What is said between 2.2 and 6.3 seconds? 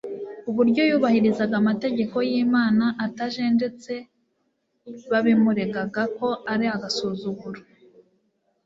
y'Imana atajenjetse babimuregaga ko